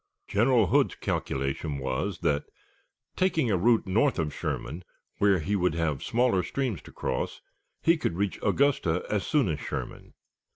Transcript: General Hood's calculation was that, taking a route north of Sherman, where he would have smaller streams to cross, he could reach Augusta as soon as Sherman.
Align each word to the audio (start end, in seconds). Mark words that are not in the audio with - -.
General 0.27 0.65
Hood's 0.65 0.95
calculation 0.95 1.77
was 1.77 2.21
that, 2.21 2.45
taking 3.15 3.51
a 3.51 3.55
route 3.57 3.85
north 3.85 4.17
of 4.17 4.33
Sherman, 4.33 4.83
where 5.19 5.37
he 5.37 5.55
would 5.55 5.75
have 5.75 6.01
smaller 6.01 6.41
streams 6.41 6.81
to 6.81 6.91
cross, 6.91 7.39
he 7.83 7.97
could 7.97 8.17
reach 8.17 8.39
Augusta 8.41 9.05
as 9.11 9.27
soon 9.27 9.47
as 9.47 9.59
Sherman. 9.59 10.15